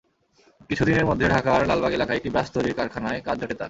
কিছুদিনের 0.69 1.05
মধ্যে 1.05 1.25
ঢাকার 1.29 1.61
লালবাগ 1.67 1.91
এলাকায় 1.93 2.17
একটি 2.17 2.29
ব্রাশ 2.29 2.47
তৈরির 2.51 2.77
কারখানায় 2.77 3.19
কাজ 3.21 3.35
জোটে 3.39 3.47
তাঁর। 3.47 3.59